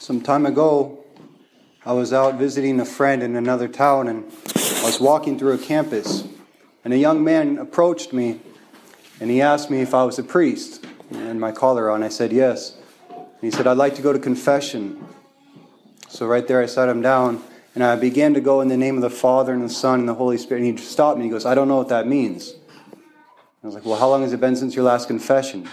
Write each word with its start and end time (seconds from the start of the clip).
Some 0.00 0.20
time 0.20 0.46
ago, 0.46 1.04
I 1.84 1.92
was 1.92 2.12
out 2.12 2.36
visiting 2.36 2.78
a 2.78 2.84
friend 2.84 3.20
in 3.20 3.34
another 3.34 3.66
town 3.66 4.06
and 4.06 4.24
I 4.54 4.84
was 4.84 5.00
walking 5.00 5.36
through 5.36 5.54
a 5.54 5.58
campus. 5.58 6.24
And 6.84 6.94
a 6.94 6.96
young 6.96 7.24
man 7.24 7.58
approached 7.58 8.12
me 8.12 8.40
and 9.18 9.28
he 9.28 9.42
asked 9.42 9.70
me 9.70 9.80
if 9.80 9.94
I 9.94 10.04
was 10.04 10.16
a 10.16 10.22
priest. 10.22 10.86
And 11.10 11.40
my 11.40 11.50
collar 11.50 11.90
on, 11.90 12.04
I 12.04 12.10
said 12.10 12.32
yes. 12.32 12.76
And 13.10 13.40
he 13.40 13.50
said, 13.50 13.66
I'd 13.66 13.76
like 13.76 13.96
to 13.96 14.02
go 14.02 14.12
to 14.12 14.20
confession. 14.20 15.04
So 16.08 16.28
right 16.28 16.46
there, 16.46 16.62
I 16.62 16.66
sat 16.66 16.88
him 16.88 17.02
down 17.02 17.42
and 17.74 17.82
I 17.82 17.96
began 17.96 18.34
to 18.34 18.40
go 18.40 18.60
in 18.60 18.68
the 18.68 18.76
name 18.76 18.94
of 18.94 19.02
the 19.02 19.10
Father 19.10 19.52
and 19.52 19.64
the 19.64 19.68
Son 19.68 19.98
and 19.98 20.08
the 20.08 20.14
Holy 20.14 20.38
Spirit. 20.38 20.62
And 20.62 20.78
he 20.78 20.84
stopped 20.84 21.18
me. 21.18 21.24
He 21.24 21.30
goes, 21.30 21.44
I 21.44 21.56
don't 21.56 21.66
know 21.66 21.76
what 21.76 21.88
that 21.88 22.06
means. 22.06 22.54
I 23.64 23.66
was 23.66 23.74
like, 23.74 23.84
Well, 23.84 23.98
how 23.98 24.08
long 24.08 24.22
has 24.22 24.32
it 24.32 24.40
been 24.40 24.54
since 24.54 24.76
your 24.76 24.84
last 24.84 25.08
confession? 25.08 25.68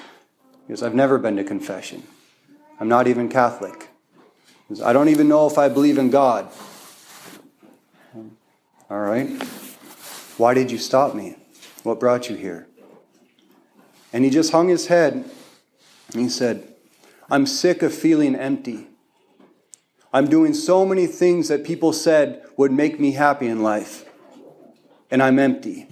He 0.65 0.69
goes, 0.69 0.81
I've 0.81 0.95
never 0.95 1.19
been 1.19 1.35
to 1.35 1.43
confession. 1.43 2.01
I'm 2.79 2.87
not 2.87 3.07
even 3.07 3.29
Catholic. 3.29 3.84
I 4.83 4.93
don't 4.93 5.09
even 5.09 5.27
know 5.27 5.47
if 5.47 5.57
I 5.57 5.69
believe 5.69 5.97
in 5.97 6.09
God. 6.09 6.49
All 8.89 8.99
right. 8.99 9.29
Why 10.37 10.53
did 10.53 10.71
you 10.71 10.77
stop 10.77 11.15
me? 11.15 11.35
What 11.83 11.99
brought 11.99 12.29
you 12.29 12.35
here? 12.35 12.67
And 14.11 14.23
he 14.23 14.29
just 14.29 14.51
hung 14.51 14.69
his 14.69 14.87
head 14.87 15.29
and 16.13 16.21
he 16.21 16.29
said, 16.29 16.67
I'm 17.29 17.45
sick 17.45 17.81
of 17.81 17.93
feeling 17.93 18.35
empty. 18.35 18.87
I'm 20.13 20.27
doing 20.27 20.53
so 20.53 20.85
many 20.85 21.07
things 21.07 21.47
that 21.49 21.65
people 21.65 21.91
said 21.91 22.43
would 22.55 22.71
make 22.71 22.99
me 22.99 23.11
happy 23.11 23.47
in 23.47 23.61
life, 23.61 24.05
and 25.11 25.21
I'm 25.21 25.39
empty. 25.39 25.87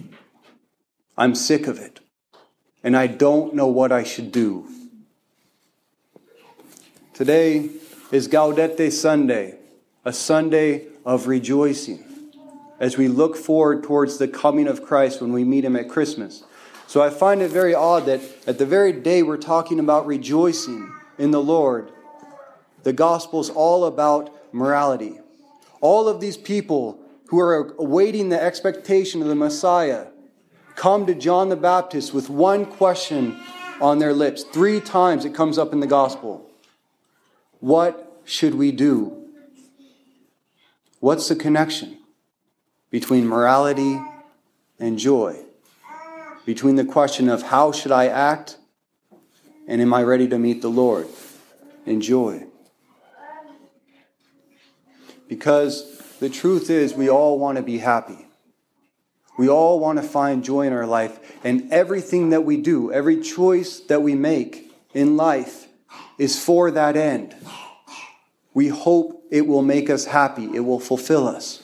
I'm 1.18 1.34
sick 1.34 1.66
of 1.66 1.78
it, 1.78 2.00
and 2.82 2.96
I 2.96 3.06
don't 3.06 3.54
know 3.54 3.66
what 3.66 3.92
I 3.92 4.02
should 4.02 4.32
do. 4.32 4.66
Today 7.12 7.68
is 8.10 8.28
Gaudete 8.28 8.92
Sunday, 8.92 9.58
a 10.04 10.12
Sunday 10.12 10.86
of 11.04 11.26
rejoicing 11.26 12.04
as 12.78 12.98
we 12.98 13.08
look 13.08 13.36
forward 13.36 13.82
towards 13.82 14.18
the 14.18 14.28
coming 14.28 14.68
of 14.68 14.84
Christ 14.84 15.20
when 15.20 15.32
we 15.32 15.44
meet 15.44 15.64
Him 15.64 15.76
at 15.76 15.88
Christmas. 15.88 16.44
So 16.86 17.02
I 17.02 17.10
find 17.10 17.40
it 17.40 17.50
very 17.50 17.74
odd 17.74 18.06
that 18.06 18.20
at 18.46 18.58
the 18.58 18.66
very 18.66 18.92
day 18.92 19.22
we're 19.22 19.36
talking 19.36 19.80
about 19.80 20.06
rejoicing 20.06 20.92
in 21.18 21.30
the 21.30 21.40
Lord, 21.40 21.90
the 22.82 22.92
gospel's 22.92 23.48
all 23.48 23.86
about 23.86 24.30
morality. 24.52 25.18
All 25.80 26.08
of 26.08 26.20
these 26.20 26.36
people 26.36 26.98
who 27.28 27.40
are 27.40 27.74
awaiting 27.78 28.28
the 28.28 28.42
expectation 28.42 29.22
of 29.22 29.28
the 29.28 29.34
Messiah 29.34 30.08
come 30.76 31.06
to 31.06 31.14
John 31.14 31.48
the 31.48 31.56
Baptist 31.56 32.12
with 32.12 32.28
one 32.28 32.66
question 32.66 33.40
on 33.80 33.98
their 33.98 34.12
lips. 34.12 34.42
Three 34.44 34.80
times 34.80 35.24
it 35.24 35.34
comes 35.34 35.56
up 35.56 35.72
in 35.72 35.80
the 35.80 35.86
gospel. 35.86 36.50
What 37.64 38.20
should 38.26 38.56
we 38.56 38.72
do? 38.72 39.24
What's 41.00 41.28
the 41.28 41.34
connection 41.34 41.96
between 42.90 43.26
morality 43.26 43.98
and 44.78 44.98
joy? 44.98 45.38
Between 46.44 46.76
the 46.76 46.84
question 46.84 47.30
of 47.30 47.40
how 47.44 47.72
should 47.72 47.90
I 47.90 48.08
act 48.08 48.58
and 49.66 49.80
am 49.80 49.94
I 49.94 50.02
ready 50.02 50.28
to 50.28 50.38
meet 50.38 50.60
the 50.60 50.68
Lord 50.68 51.08
in 51.86 52.02
joy? 52.02 52.44
Because 55.26 56.02
the 56.20 56.28
truth 56.28 56.68
is, 56.68 56.92
we 56.92 57.08
all 57.08 57.38
want 57.38 57.56
to 57.56 57.62
be 57.62 57.78
happy. 57.78 58.26
We 59.38 59.48
all 59.48 59.80
want 59.80 59.98
to 59.98 60.06
find 60.06 60.44
joy 60.44 60.66
in 60.66 60.74
our 60.74 60.86
life. 60.86 61.18
And 61.42 61.72
everything 61.72 62.28
that 62.28 62.44
we 62.44 62.58
do, 62.58 62.92
every 62.92 63.22
choice 63.22 63.80
that 63.88 64.02
we 64.02 64.14
make 64.14 64.70
in 64.92 65.16
life, 65.16 65.63
is 66.18 66.42
for 66.42 66.70
that 66.70 66.96
end. 66.96 67.34
We 68.52 68.68
hope 68.68 69.24
it 69.30 69.46
will 69.46 69.62
make 69.62 69.90
us 69.90 70.04
happy, 70.04 70.44
it 70.54 70.60
will 70.60 70.80
fulfill 70.80 71.26
us. 71.26 71.62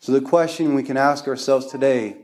So, 0.00 0.12
the 0.12 0.20
question 0.20 0.74
we 0.74 0.82
can 0.82 0.96
ask 0.96 1.28
ourselves 1.28 1.66
today 1.66 2.16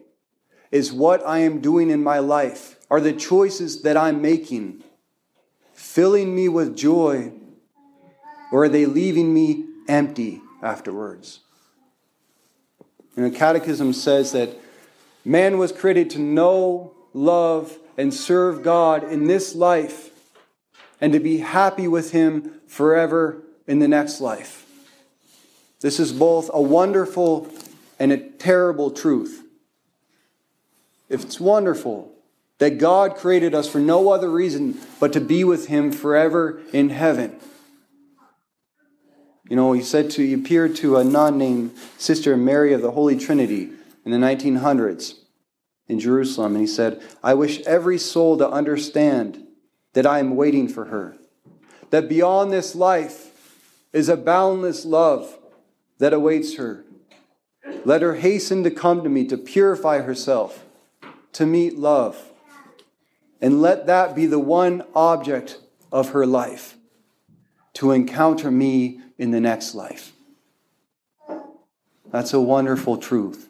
is 0.70 0.92
what 0.92 1.24
I 1.26 1.38
am 1.38 1.60
doing 1.60 1.90
in 1.90 2.02
my 2.02 2.18
life? 2.18 2.78
Are 2.90 3.00
the 3.00 3.12
choices 3.12 3.82
that 3.82 3.96
I'm 3.96 4.22
making 4.22 4.82
filling 5.72 6.34
me 6.34 6.48
with 6.48 6.76
joy 6.76 7.32
or 8.50 8.64
are 8.64 8.68
they 8.68 8.86
leaving 8.86 9.34
me 9.34 9.66
empty 9.88 10.40
afterwards? 10.62 11.40
And 13.16 13.26
the 13.26 13.36
Catechism 13.36 13.92
says 13.92 14.32
that 14.32 14.56
man 15.24 15.58
was 15.58 15.72
created 15.72 16.10
to 16.10 16.18
know, 16.18 16.92
love, 17.12 17.78
and 17.96 18.12
serve 18.12 18.62
God 18.62 19.04
in 19.04 19.26
this 19.26 19.54
life 19.54 20.10
and 21.00 21.12
to 21.12 21.20
be 21.20 21.38
happy 21.38 21.88
with 21.88 22.12
Him 22.12 22.60
forever 22.66 23.42
in 23.66 23.78
the 23.78 23.88
next 23.88 24.20
life. 24.20 24.66
This 25.80 26.00
is 26.00 26.12
both 26.12 26.50
a 26.52 26.60
wonderful 26.60 27.48
and 27.98 28.12
a 28.12 28.18
terrible 28.18 28.90
truth. 28.90 29.42
It's 31.08 31.38
wonderful 31.38 32.12
that 32.58 32.78
God 32.78 33.16
created 33.16 33.54
us 33.54 33.68
for 33.68 33.78
no 33.78 34.10
other 34.10 34.30
reason 34.30 34.78
but 34.98 35.12
to 35.12 35.20
be 35.20 35.44
with 35.44 35.66
Him 35.66 35.92
forever 35.92 36.62
in 36.72 36.88
heaven, 36.90 37.38
you 39.48 39.56
know, 39.56 39.72
he 39.72 39.82
said 39.82 40.10
to, 40.12 40.26
he 40.26 40.32
appeared 40.32 40.74
to 40.76 40.96
a 40.96 41.04
nun 41.04 41.36
named 41.36 41.76
Sister 41.98 42.36
Mary 42.36 42.72
of 42.72 42.80
the 42.80 42.92
Holy 42.92 43.16
Trinity 43.18 43.70
in 44.04 44.10
the 44.10 44.16
1900s 44.16 45.16
in 45.88 46.00
Jerusalem, 46.00 46.52
and 46.52 46.60
he 46.60 46.66
said, 46.66 47.02
I 47.22 47.34
wish 47.34 47.60
every 47.62 47.98
soul 47.98 48.38
to 48.38 48.48
understand 48.48 49.46
that 49.92 50.06
I 50.06 50.18
am 50.18 50.36
waiting 50.36 50.68
for 50.68 50.86
her, 50.86 51.16
that 51.90 52.08
beyond 52.08 52.52
this 52.52 52.74
life 52.74 53.30
is 53.92 54.08
a 54.08 54.16
boundless 54.16 54.84
love 54.84 55.38
that 55.98 56.12
awaits 56.12 56.56
her. 56.56 56.84
Let 57.84 58.02
her 58.02 58.14
hasten 58.14 58.64
to 58.64 58.70
come 58.70 59.02
to 59.02 59.08
me 59.08 59.26
to 59.26 59.36
purify 59.36 60.00
herself, 60.00 60.64
to 61.32 61.46
meet 61.46 61.78
love, 61.78 62.32
and 63.40 63.60
let 63.60 63.86
that 63.86 64.14
be 64.14 64.26
the 64.26 64.38
one 64.38 64.84
object 64.94 65.60
of 65.92 66.10
her 66.10 66.26
life, 66.26 66.76
to 67.74 67.92
encounter 67.92 68.50
me 68.50 69.00
in 69.18 69.30
the 69.30 69.40
next 69.40 69.74
life. 69.74 70.12
That's 72.10 72.32
a 72.32 72.40
wonderful 72.40 72.96
truth. 72.96 73.48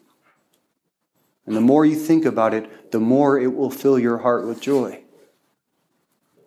And 1.45 1.55
the 1.55 1.61
more 1.61 1.85
you 1.85 1.95
think 1.95 2.25
about 2.25 2.53
it, 2.53 2.91
the 2.91 2.99
more 2.99 3.39
it 3.39 3.53
will 3.53 3.69
fill 3.69 3.99
your 3.99 4.19
heart 4.19 4.45
with 4.45 4.61
joy. 4.61 5.01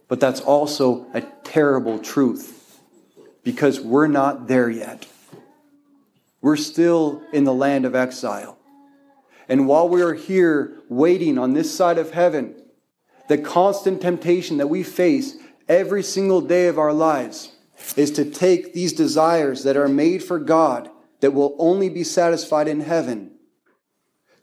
But 0.09 0.21
that's 0.21 0.41
also 0.41 1.07
a 1.15 1.21
terrible 1.21 1.99
truth 1.99 2.81
because 3.45 3.81
we're 3.81 4.09
not 4.09 4.49
there 4.49 4.71
yet. 4.71 5.07
We're 6.41 6.57
still 6.57 7.23
in 7.33 7.45
the 7.45 7.55
land 7.55 7.85
of 7.85 7.95
exile. 7.95 8.59
And 9.49 9.67
while 9.67 9.89
we 9.89 10.03
are 10.03 10.15
here 10.15 10.81
waiting 10.89 11.39
on 11.39 11.53
this 11.53 11.75
side 11.75 11.99
of 11.99 12.13
heaven, 12.13 12.63
the 13.29 13.39
constant 13.39 14.01
temptation 14.01 14.57
that 14.59 14.69
we 14.69 14.83
face 14.83 15.37
every 15.69 16.03
single 16.03 16.41
day 16.41 16.67
of 16.67 16.79
our 16.79 16.93
lives 16.93 17.53
is 17.97 18.11
to 18.13 18.25
take 18.25 18.73
these 18.73 18.93
desires 18.93 19.65
that 19.65 19.77
are 19.77 19.89
made 19.89 20.23
for 20.23 20.39
God, 20.39 20.91
that 21.21 21.33
will 21.33 21.55
only 21.59 21.89
be 21.89 22.05
satisfied 22.05 22.69
in 22.69 22.81
heaven, 22.81 23.33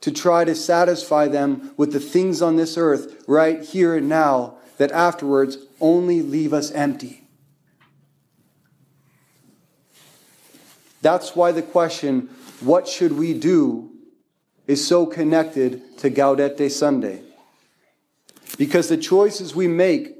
to 0.06 0.12
try 0.12 0.44
to 0.44 0.54
satisfy 0.54 1.26
them 1.26 1.74
with 1.76 1.92
the 1.92 1.98
things 1.98 2.40
on 2.40 2.54
this 2.54 2.78
earth 2.78 3.24
right 3.26 3.60
here 3.60 3.96
and 3.96 4.08
now 4.08 4.56
that 4.76 4.92
afterwards 4.92 5.58
only 5.80 6.22
leave 6.22 6.52
us 6.52 6.70
empty. 6.70 7.26
That's 11.02 11.34
why 11.34 11.50
the 11.50 11.60
question, 11.60 12.30
what 12.60 12.86
should 12.86 13.14
we 13.14 13.34
do, 13.34 13.90
is 14.68 14.86
so 14.86 15.06
connected 15.06 15.98
to 15.98 16.08
Gaudete 16.08 16.70
Sunday. 16.70 17.22
Because 18.56 18.88
the 18.88 18.96
choices 18.96 19.56
we 19.56 19.66
make 19.66 20.14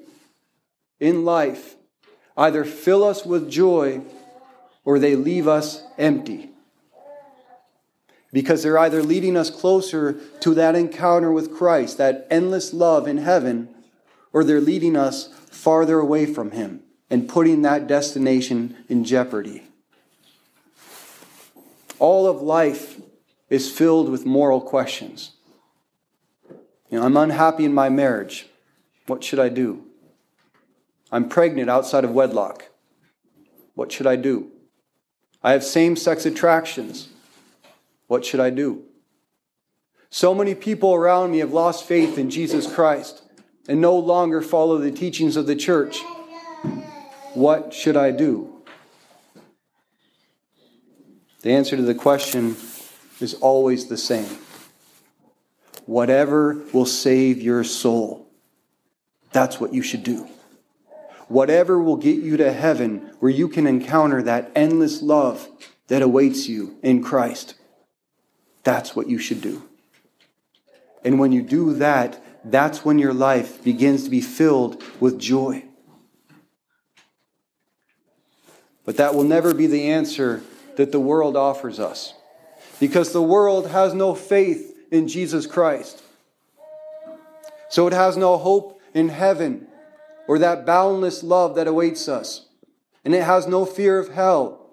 in 0.99 1.25
life 1.25 1.77
either 2.37 2.65
fill 2.65 3.05
us 3.05 3.25
with 3.25 3.49
joy 3.49 4.03
or 4.85 4.99
they 4.99 5.15
leave 5.15 5.47
us 5.47 5.85
empty. 5.97 6.56
Because 8.33 8.63
they're 8.63 8.79
either 8.79 9.03
leading 9.03 9.37
us 9.37 9.51
closer 9.51 10.15
to 10.41 10.55
that 10.55 10.75
encounter 10.75 11.33
with 11.33 11.55
Christ, 11.55 11.99
that 11.99 12.27
endless 12.31 12.75
love 12.75 13.07
in 13.07 13.19
heaven, 13.19 13.69
or 14.33 14.45
they're 14.45 14.61
leading 14.61 14.97
us 14.97 15.29
farther 15.51 15.99
away 15.99 16.27
from 16.27 16.51
Him 16.51 16.83
and 17.09 17.29
putting 17.29 17.63
that 17.63 17.87
destination 17.87 18.77
in 18.89 19.05
jeopardy. 19.05 19.63
All 21.99 22.27
of 22.27 22.43
life 22.43 23.01
is 23.49 23.71
filled 23.71 24.11
with 24.11 24.27
moral 24.27 24.61
questions. 24.61 25.33
You 26.91 26.99
know, 26.99 27.07
I'm 27.07 27.17
unhappy 27.17 27.65
in 27.65 27.73
my 27.73 27.89
marriage. 27.89 28.49
What 29.07 29.25
should 29.25 29.39
I 29.39 29.49
do? 29.49 29.85
I'm 31.11 31.29
pregnant 31.29 31.71
outside 31.71 32.05
of 32.05 32.11
wedlock. 32.11 32.67
What 33.75 33.93
should 33.93 34.07
I 34.07 34.17
do? 34.17 34.51
I 35.43 35.53
have 35.53 35.63
same 35.63 35.97
sex 35.97 36.27
attractions. 36.27 37.09
What 38.07 38.25
should 38.25 38.41
I 38.41 38.51
do? 38.51 38.85
So 40.11 40.35
many 40.35 40.55
people 40.55 40.95
around 40.95 41.33
me 41.33 41.39
have 41.39 41.53
lost 41.53 41.85
faith 41.85 42.17
in 42.19 42.31
Jesus 42.31 42.73
Christ 42.73 43.23
and 43.69 43.81
no 43.81 43.97
longer 43.97 44.41
follow 44.41 44.79
the 44.79 44.93
teachings 44.93 45.37
of 45.37 45.47
the 45.47 45.57
church. 45.57 46.01
What 47.35 47.75
should 47.75 47.97
I 47.97 48.13
do? 48.13 48.53
The 51.43 51.53
answer 51.53 51.77
to 51.77 51.83
the 51.83 51.95
question 51.95 52.57
is 53.21 53.35
always 53.35 53.87
the 53.87 53.97
same. 53.97 54.39
Whatever 55.85 56.65
will 56.73 56.87
save 56.87 57.41
your 57.41 57.63
soul, 57.63 58.29
that's 59.33 59.61
what 59.61 59.75
you 59.75 59.83
should 59.83 60.03
do. 60.03 60.29
Whatever 61.29 61.81
will 61.81 61.97
get 61.97 62.19
you 62.19 62.37
to 62.37 62.53
heaven 62.53 63.13
where 63.19 63.31
you 63.31 63.49
can 63.49 63.67
encounter 63.67 64.23
that 64.23 64.51
endless 64.55 65.03
love 65.03 65.49
that 65.89 66.03
awaits 66.03 66.49
you 66.49 66.77
in 66.83 67.03
Christ, 67.03 67.55
that's 68.67 68.97
what 68.97 69.09
you 69.09 69.17
should 69.17 69.41
do. 69.41 69.63
And 71.05 71.21
when 71.21 71.31
you 71.31 71.41
do 71.41 71.75
that, 71.75 72.21
that's 72.45 72.85
when 72.85 72.99
your 72.99 73.15
life 73.15 73.63
begins 73.63 74.03
to 74.05 74.11
be 74.11 74.21
filled 74.21 74.83
with 74.99 75.21
joy. 75.21 75.65
But 78.85 78.97
that 78.97 79.15
will 79.15 79.23
never 79.23 79.55
be 79.55 79.69
the 79.69 79.89
answer 79.89 80.43
that 80.75 80.91
the 80.91 80.99
world 80.99 81.37
offers 81.37 81.79
us 81.79 82.15
because 82.81 83.13
the 83.13 83.23
world 83.23 83.69
has 83.71 83.95
no 83.95 84.17
faith 84.17 84.77
in 84.91 85.07
Jesus 85.07 85.47
Christ. 85.47 86.03
So 87.69 87.87
it 87.87 87.93
has 87.93 88.17
no 88.17 88.37
hope 88.37 88.81
in 88.93 89.11
heaven 89.11 89.69
or 90.27 90.41
that 90.41 90.67
boundless 90.67 91.23
love 91.23 91.55
that 91.55 91.69
awaits 91.69 92.09
us. 92.09 92.49
And 93.05 93.15
it 93.15 93.23
has 93.23 93.47
no 93.47 93.65
fear 93.65 94.01
of 94.01 94.09
hell 94.09 94.73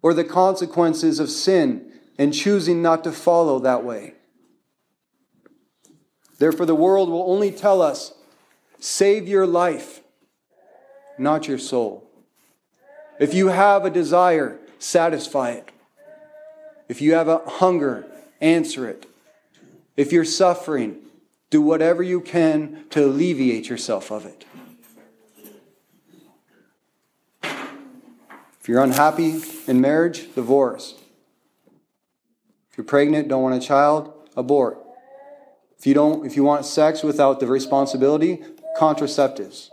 or 0.00 0.14
the 0.14 0.24
consequences 0.24 1.20
of 1.20 1.28
sin 1.28 1.90
and 2.18 2.32
choosing 2.32 2.82
not 2.82 3.04
to 3.04 3.12
follow 3.12 3.58
that 3.58 3.84
way. 3.84 4.14
Therefore, 6.38 6.66
the 6.66 6.74
world 6.74 7.08
will 7.08 7.30
only 7.30 7.50
tell 7.50 7.80
us 7.80 8.14
save 8.78 9.28
your 9.28 9.46
life, 9.46 10.00
not 11.18 11.48
your 11.48 11.58
soul. 11.58 12.08
If 13.18 13.32
you 13.32 13.48
have 13.48 13.84
a 13.84 13.90
desire, 13.90 14.58
satisfy 14.78 15.52
it. 15.52 15.70
If 16.88 17.00
you 17.00 17.14
have 17.14 17.28
a 17.28 17.38
hunger, 17.38 18.04
answer 18.40 18.88
it. 18.88 19.06
If 19.96 20.12
you're 20.12 20.24
suffering, 20.24 20.96
do 21.50 21.62
whatever 21.62 22.02
you 22.02 22.20
can 22.20 22.84
to 22.90 23.04
alleviate 23.04 23.68
yourself 23.68 24.10
of 24.10 24.26
it. 24.26 24.44
If 28.60 28.68
you're 28.68 28.82
unhappy 28.82 29.40
in 29.66 29.80
marriage, 29.80 30.34
divorce. 30.34 30.94
If 32.74 32.78
you're 32.78 32.86
pregnant, 32.86 33.28
don't 33.28 33.40
want 33.40 33.54
a 33.54 33.64
child, 33.64 34.12
abort. 34.36 34.84
If 35.78 35.86
you 35.86 35.94
don't 35.94 36.26
if 36.26 36.34
you 36.34 36.42
want 36.42 36.66
sex 36.66 37.04
without 37.04 37.38
the 37.38 37.46
responsibility, 37.46 38.42
contraceptives. 38.76 39.68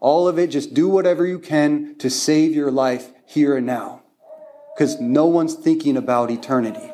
All 0.00 0.26
of 0.26 0.36
it 0.36 0.48
just 0.48 0.74
do 0.74 0.88
whatever 0.88 1.24
you 1.24 1.38
can 1.38 1.94
to 1.98 2.10
save 2.10 2.56
your 2.56 2.72
life 2.72 3.10
here 3.24 3.56
and 3.56 3.64
now 3.64 4.02
because 4.74 5.00
no 5.00 5.26
one's 5.26 5.54
thinking 5.54 5.96
about 5.96 6.32
eternity. 6.32 6.90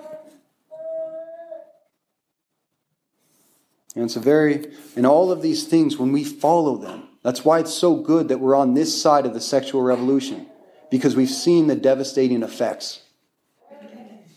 And 3.94 4.04
it's 4.04 4.16
a 4.16 4.20
very, 4.20 4.70
and 4.94 5.06
all 5.06 5.32
of 5.32 5.40
these 5.40 5.66
things, 5.66 5.96
when 5.96 6.12
we 6.12 6.22
follow 6.22 6.76
them, 6.76 7.08
that's 7.22 7.46
why 7.46 7.60
it's 7.60 7.72
so 7.72 7.96
good 7.96 8.28
that 8.28 8.40
we're 8.40 8.54
on 8.54 8.74
this 8.74 9.00
side 9.00 9.24
of 9.24 9.32
the 9.32 9.40
sexual 9.40 9.80
revolution, 9.80 10.48
because 10.90 11.16
we've 11.16 11.30
seen 11.30 11.66
the 11.66 11.76
devastating 11.76 12.42
effects. 12.42 13.00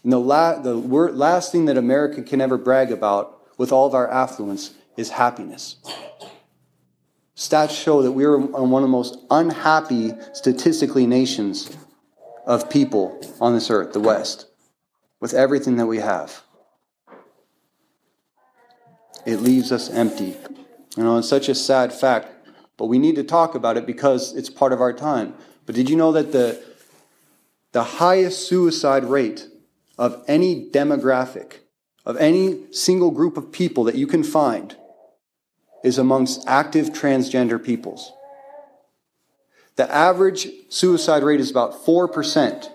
And 0.04 0.12
the, 0.12 0.20
la- 0.20 0.60
the 0.60 0.74
last 0.74 1.52
thing 1.52 1.66
that 1.66 1.78
America 1.78 2.22
can 2.24 2.42
ever 2.42 2.58
brag 2.58 2.92
about 2.92 3.40
with 3.58 3.72
all 3.72 3.86
of 3.86 3.94
our 3.94 4.10
affluence 4.10 4.74
is 4.98 5.12
happiness. 5.12 5.76
Stats 7.36 7.72
show 7.72 8.02
that 8.02 8.12
we 8.12 8.24
are 8.24 8.38
one 8.38 8.84
of 8.84 8.88
the 8.88 8.92
most 8.92 9.18
unhappy 9.30 10.14
statistically 10.34 11.08
nations 11.08 11.76
of 12.46 12.70
people 12.70 13.20
on 13.40 13.54
this 13.54 13.70
earth, 13.70 13.94
the 13.94 14.00
West, 14.00 14.48
with 15.20 15.34
everything 15.34 15.78
that 15.78 15.86
we 15.86 15.98
have. 15.98 16.42
It 19.26 19.38
leaves 19.38 19.72
us 19.72 19.90
empty. 19.90 20.38
You 20.98 21.04
know, 21.04 21.18
it's 21.18 21.30
such 21.30 21.48
a 21.48 21.56
sad 21.56 21.94
fact, 21.94 22.28
but 22.78 22.88
we 22.88 23.00
need 23.00 23.16
to 23.16 23.24
talk 23.24 23.56
about 23.56 23.78
it 23.78 23.86
because 23.86 24.36
it's 24.36 24.50
part 24.50 24.74
of 24.74 24.82
our 24.82 24.94
time. 24.94 25.36
But 25.66 25.76
did 25.76 25.90
you 25.90 25.96
know 25.96 26.12
that 26.12 26.32
the, 26.32 26.62
the 27.72 27.84
highest 27.84 28.48
suicide 28.48 29.06
rate 29.06 29.48
of 30.02 30.24
any 30.28 30.68
demographic, 30.68 31.60
of 32.08 32.18
any 32.18 32.66
single 32.74 33.12
group 33.12 33.38
of 33.38 33.52
people 33.52 33.84
that 33.84 33.94
you 33.94 34.08
can 34.08 34.24
find, 34.24 34.76
is 35.84 36.00
amongst 36.00 36.44
active 36.48 36.88
transgender 36.88 37.64
peoples? 37.64 38.12
The 39.76 39.90
average 39.94 40.48
suicide 40.70 41.22
rate 41.22 41.40
is 41.40 41.52
about 41.52 41.86
4%, 41.86 42.68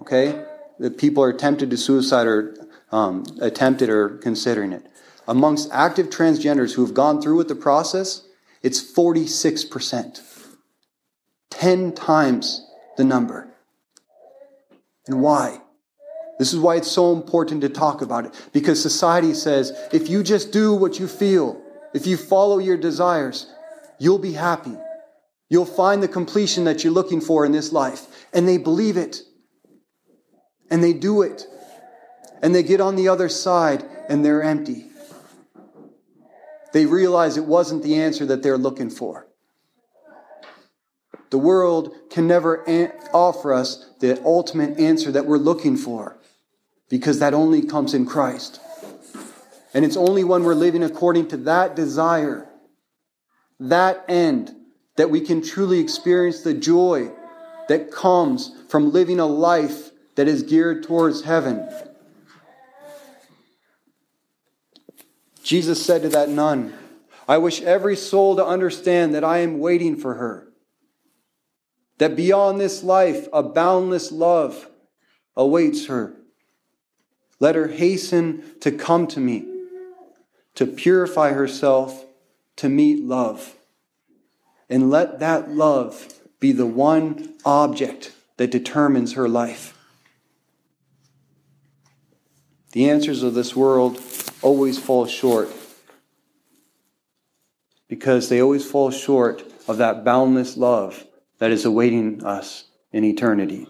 okay? 0.00 0.44
That 0.80 0.98
people 0.98 1.22
are 1.22 1.32
tempted 1.32 1.70
to 1.70 1.76
suicide 1.76 2.26
or 2.26 2.56
um, 2.90 3.26
attempted 3.40 3.88
or 3.88 4.18
considering 4.18 4.72
it. 4.72 4.84
Amongst 5.28 5.70
active 5.70 6.10
transgenders 6.10 6.74
who 6.74 6.84
have 6.84 6.94
gone 6.94 7.22
through 7.22 7.36
with 7.36 7.46
the 7.46 7.54
process, 7.54 8.26
it's 8.60 8.82
46%. 8.82 10.20
10 11.50 11.92
times 11.92 12.66
the 12.96 13.04
number. 13.04 13.46
And 15.06 15.22
why? 15.22 15.61
This 16.42 16.52
is 16.52 16.58
why 16.58 16.74
it's 16.74 16.90
so 16.90 17.12
important 17.12 17.60
to 17.60 17.68
talk 17.68 18.02
about 18.02 18.24
it. 18.24 18.48
Because 18.52 18.82
society 18.82 19.32
says 19.32 19.70
if 19.92 20.08
you 20.08 20.24
just 20.24 20.50
do 20.50 20.74
what 20.74 20.98
you 20.98 21.06
feel, 21.06 21.62
if 21.94 22.04
you 22.04 22.16
follow 22.16 22.58
your 22.58 22.76
desires, 22.76 23.46
you'll 24.00 24.18
be 24.18 24.32
happy. 24.32 24.76
You'll 25.48 25.64
find 25.64 26.02
the 26.02 26.08
completion 26.08 26.64
that 26.64 26.82
you're 26.82 26.92
looking 26.92 27.20
for 27.20 27.46
in 27.46 27.52
this 27.52 27.70
life. 27.70 28.26
And 28.32 28.48
they 28.48 28.58
believe 28.58 28.96
it. 28.96 29.20
And 30.68 30.82
they 30.82 30.92
do 30.92 31.22
it. 31.22 31.46
And 32.42 32.52
they 32.52 32.64
get 32.64 32.80
on 32.80 32.96
the 32.96 33.06
other 33.06 33.28
side 33.28 33.84
and 34.08 34.24
they're 34.24 34.42
empty. 34.42 34.86
They 36.72 36.86
realize 36.86 37.36
it 37.36 37.44
wasn't 37.44 37.84
the 37.84 38.00
answer 38.00 38.26
that 38.26 38.42
they're 38.42 38.58
looking 38.58 38.90
for. 38.90 39.28
The 41.30 41.38
world 41.38 41.94
can 42.10 42.26
never 42.26 42.64
offer 43.14 43.54
us 43.54 43.88
the 44.00 44.20
ultimate 44.24 44.80
answer 44.80 45.12
that 45.12 45.24
we're 45.24 45.38
looking 45.38 45.76
for 45.76 46.18
because 46.92 47.20
that 47.20 47.32
only 47.32 47.62
comes 47.62 47.94
in 47.94 48.04
Christ. 48.04 48.60
And 49.72 49.82
it's 49.82 49.96
only 49.96 50.24
when 50.24 50.44
we're 50.44 50.52
living 50.52 50.82
according 50.82 51.28
to 51.28 51.38
that 51.38 51.74
desire, 51.74 52.46
that 53.58 54.04
end, 54.08 54.54
that 54.98 55.08
we 55.08 55.22
can 55.22 55.40
truly 55.40 55.80
experience 55.80 56.42
the 56.42 56.52
joy 56.52 57.10
that 57.68 57.90
comes 57.90 58.54
from 58.68 58.92
living 58.92 59.20
a 59.20 59.24
life 59.24 59.90
that 60.16 60.28
is 60.28 60.42
geared 60.42 60.82
towards 60.82 61.22
heaven. 61.22 61.66
Jesus 65.42 65.82
said 65.82 66.02
to 66.02 66.10
that 66.10 66.28
nun, 66.28 66.74
I 67.26 67.38
wish 67.38 67.62
every 67.62 67.96
soul 67.96 68.36
to 68.36 68.44
understand 68.44 69.14
that 69.14 69.24
I 69.24 69.38
am 69.38 69.60
waiting 69.60 69.96
for 69.96 70.16
her. 70.16 70.52
That 71.96 72.16
beyond 72.16 72.60
this 72.60 72.82
life, 72.82 73.28
a 73.32 73.42
boundless 73.42 74.12
love 74.12 74.68
awaits 75.34 75.86
her. 75.86 76.18
Let 77.42 77.56
her 77.56 77.66
hasten 77.66 78.44
to 78.60 78.70
come 78.70 79.08
to 79.08 79.18
me, 79.18 79.44
to 80.54 80.64
purify 80.64 81.32
herself, 81.32 82.04
to 82.54 82.68
meet 82.68 83.02
love 83.02 83.56
and 84.70 84.90
let 84.90 85.18
that 85.18 85.50
love 85.50 86.06
be 86.38 86.52
the 86.52 86.66
one 86.66 87.34
object 87.44 88.12
that 88.36 88.52
determines 88.52 89.14
her 89.14 89.28
life. 89.28 89.76
The 92.70 92.88
answers 92.88 93.24
of 93.24 93.34
this 93.34 93.56
world 93.56 94.00
always 94.40 94.78
fall 94.78 95.06
short 95.06 95.50
because 97.88 98.28
they 98.28 98.40
always 98.40 98.64
fall 98.64 98.92
short 98.92 99.42
of 99.66 99.78
that 99.78 100.04
boundless 100.04 100.56
love 100.56 101.04
that 101.38 101.50
is 101.50 101.64
awaiting 101.64 102.24
us 102.24 102.66
in 102.92 103.02
eternity. 103.02 103.66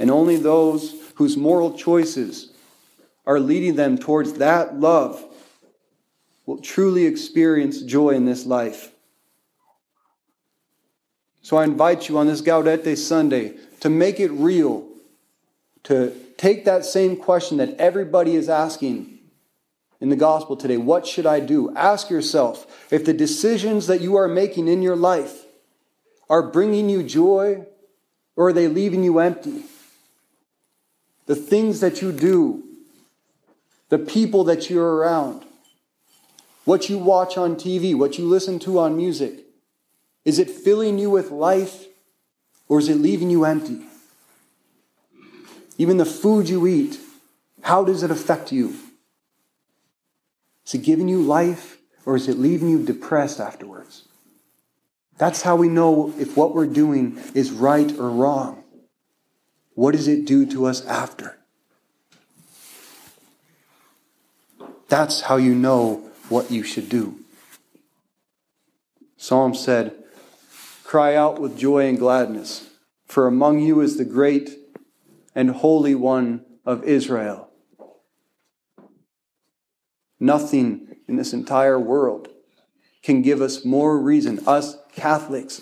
And 0.00 0.10
only 0.10 0.38
those 0.38 1.05
whose 1.16 1.36
moral 1.36 1.76
choices 1.76 2.52
are 3.26 3.40
leading 3.40 3.74
them 3.74 3.98
towards 3.98 4.34
that 4.34 4.78
love 4.78 5.22
will 6.46 6.58
truly 6.58 7.06
experience 7.06 7.82
joy 7.82 8.10
in 8.10 8.24
this 8.24 8.46
life. 8.46 8.92
So 11.42 11.56
I 11.56 11.64
invite 11.64 12.08
you 12.08 12.18
on 12.18 12.26
this 12.26 12.42
Gaudete 12.42 12.96
Sunday 12.96 13.54
to 13.80 13.90
make 13.90 14.20
it 14.20 14.30
real, 14.30 14.86
to 15.84 16.12
take 16.36 16.64
that 16.64 16.84
same 16.84 17.16
question 17.16 17.58
that 17.58 17.76
everybody 17.78 18.36
is 18.36 18.48
asking 18.48 19.18
in 20.00 20.08
the 20.08 20.16
gospel 20.16 20.56
today 20.56 20.76
what 20.76 21.06
should 21.06 21.26
I 21.26 21.40
do? 21.40 21.74
Ask 21.74 22.10
yourself 22.10 22.86
if 22.92 23.04
the 23.04 23.12
decisions 23.12 23.86
that 23.86 24.00
you 24.00 24.16
are 24.16 24.28
making 24.28 24.68
in 24.68 24.82
your 24.82 24.96
life 24.96 25.44
are 26.28 26.50
bringing 26.50 26.88
you 26.88 27.02
joy 27.02 27.64
or 28.34 28.48
are 28.48 28.52
they 28.52 28.68
leaving 28.68 29.02
you 29.02 29.18
empty? 29.18 29.62
The 31.26 31.36
things 31.36 31.80
that 31.80 32.00
you 32.00 32.12
do, 32.12 32.62
the 33.88 33.98
people 33.98 34.44
that 34.44 34.70
you're 34.70 34.96
around, 34.96 35.44
what 36.64 36.88
you 36.88 36.98
watch 36.98 37.36
on 37.36 37.56
TV, 37.56 37.96
what 37.96 38.18
you 38.18 38.26
listen 38.26 38.58
to 38.60 38.78
on 38.78 38.96
music. 38.96 39.44
Is 40.24 40.38
it 40.38 40.50
filling 40.50 40.98
you 40.98 41.10
with 41.10 41.30
life 41.30 41.86
or 42.68 42.80
is 42.80 42.88
it 42.88 42.96
leaving 42.96 43.30
you 43.30 43.44
empty? 43.44 43.86
Even 45.78 45.96
the 45.96 46.04
food 46.04 46.48
you 46.48 46.66
eat, 46.66 46.98
how 47.62 47.84
does 47.84 48.02
it 48.02 48.10
affect 48.10 48.50
you? 48.50 48.76
Is 50.66 50.74
it 50.74 50.82
giving 50.82 51.08
you 51.08 51.22
life 51.22 51.78
or 52.04 52.16
is 52.16 52.28
it 52.28 52.38
leaving 52.38 52.68
you 52.68 52.84
depressed 52.84 53.40
afterwards? 53.40 54.08
That's 55.18 55.42
how 55.42 55.56
we 55.56 55.68
know 55.68 56.12
if 56.18 56.36
what 56.36 56.54
we're 56.54 56.66
doing 56.66 57.18
is 57.34 57.50
right 57.50 57.90
or 57.98 58.10
wrong. 58.10 58.64
What 59.76 59.92
does 59.92 60.08
it 60.08 60.24
do 60.24 60.46
to 60.46 60.64
us 60.64 60.84
after? 60.86 61.36
That's 64.88 65.20
how 65.22 65.36
you 65.36 65.54
know 65.54 66.10
what 66.30 66.50
you 66.50 66.62
should 66.62 66.88
do. 66.88 67.20
Psalm 69.18 69.54
said, 69.54 69.92
Cry 70.82 71.14
out 71.14 71.38
with 71.38 71.58
joy 71.58 71.88
and 71.88 71.98
gladness, 71.98 72.70
for 73.04 73.26
among 73.26 73.60
you 73.60 73.82
is 73.82 73.98
the 73.98 74.06
great 74.06 74.58
and 75.34 75.50
holy 75.50 75.94
one 75.94 76.46
of 76.64 76.82
Israel. 76.84 77.50
Nothing 80.18 80.96
in 81.06 81.16
this 81.16 81.34
entire 81.34 81.78
world 81.78 82.28
can 83.02 83.20
give 83.20 83.42
us 83.42 83.62
more 83.62 84.00
reason, 84.00 84.40
us 84.46 84.78
Catholics, 84.94 85.60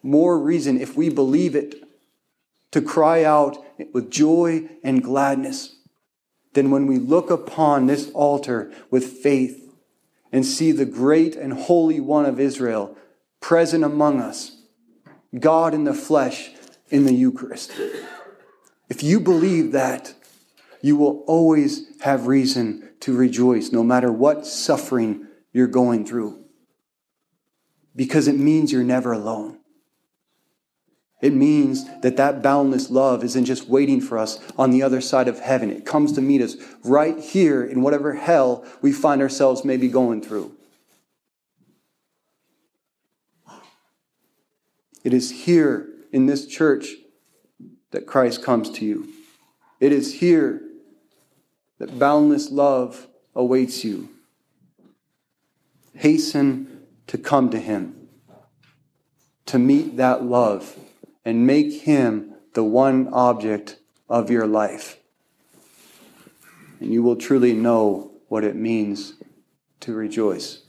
more 0.00 0.38
reason 0.38 0.80
if 0.80 0.96
we 0.96 1.08
believe 1.08 1.56
it, 1.56 1.87
to 2.70 2.82
cry 2.82 3.24
out 3.24 3.64
with 3.92 4.10
joy 4.10 4.68
and 4.82 5.02
gladness 5.02 5.76
than 6.54 6.70
when 6.70 6.86
we 6.86 6.98
look 6.98 7.30
upon 7.30 7.86
this 7.86 8.10
altar 8.10 8.72
with 8.90 9.04
faith 9.04 9.72
and 10.32 10.44
see 10.44 10.72
the 10.72 10.84
great 10.84 11.36
and 11.36 11.52
holy 11.52 12.00
one 12.00 12.26
of 12.26 12.40
Israel 12.40 12.96
present 13.40 13.84
among 13.84 14.20
us, 14.20 14.62
God 15.38 15.74
in 15.74 15.84
the 15.84 15.94
flesh 15.94 16.50
in 16.90 17.04
the 17.04 17.14
Eucharist. 17.14 17.72
If 18.88 19.02
you 19.02 19.20
believe 19.20 19.72
that, 19.72 20.14
you 20.80 20.96
will 20.96 21.24
always 21.26 21.86
have 22.00 22.26
reason 22.26 22.90
to 23.00 23.16
rejoice, 23.16 23.72
no 23.72 23.82
matter 23.82 24.10
what 24.12 24.46
suffering 24.46 25.26
you're 25.52 25.66
going 25.66 26.04
through, 26.04 26.44
because 27.94 28.28
it 28.28 28.36
means 28.36 28.72
you're 28.72 28.84
never 28.84 29.12
alone. 29.12 29.58
It 31.20 31.34
means 31.34 31.84
that 32.02 32.16
that 32.16 32.42
boundless 32.42 32.90
love 32.90 33.24
isn't 33.24 33.44
just 33.44 33.68
waiting 33.68 34.00
for 34.00 34.18
us 34.18 34.38
on 34.56 34.70
the 34.70 34.82
other 34.82 35.00
side 35.00 35.26
of 35.26 35.40
heaven. 35.40 35.70
It 35.70 35.84
comes 35.84 36.12
to 36.12 36.20
meet 36.20 36.40
us 36.40 36.56
right 36.84 37.18
here 37.18 37.64
in 37.64 37.82
whatever 37.82 38.14
hell 38.14 38.64
we 38.82 38.92
find 38.92 39.20
ourselves 39.20 39.64
maybe 39.64 39.88
going 39.88 40.22
through. 40.22 40.54
It 45.02 45.12
is 45.12 45.30
here 45.30 45.88
in 46.12 46.26
this 46.26 46.46
church 46.46 46.88
that 47.90 48.06
Christ 48.06 48.42
comes 48.42 48.70
to 48.70 48.84
you. 48.84 49.08
It 49.80 49.92
is 49.92 50.14
here 50.14 50.60
that 51.78 51.98
boundless 51.98 52.50
love 52.50 53.06
awaits 53.34 53.84
you. 53.84 54.08
Hasten 55.94 56.82
to 57.06 57.18
come 57.18 57.50
to 57.50 57.58
Him, 57.58 58.08
to 59.46 59.58
meet 59.58 59.96
that 59.96 60.22
love, 60.24 60.76
and 61.24 61.46
make 61.46 61.82
Him 61.82 62.34
the 62.54 62.64
one 62.64 63.08
object 63.12 63.78
of 64.08 64.30
your 64.30 64.46
life. 64.46 64.98
And 66.80 66.92
you 66.92 67.02
will 67.02 67.16
truly 67.16 67.52
know 67.52 68.12
what 68.28 68.44
it 68.44 68.56
means 68.56 69.14
to 69.80 69.94
rejoice. 69.94 70.62